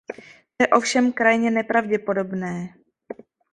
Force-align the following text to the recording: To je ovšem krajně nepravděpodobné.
To 0.57 0.63
je 0.63 0.67
ovšem 0.67 1.11
krajně 1.11 1.51
nepravděpodobné. 1.51 2.73